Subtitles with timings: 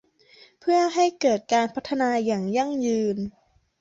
[0.59, 3.17] เพื่อให้เกิดการพัฒนาอย่างยั่งยืน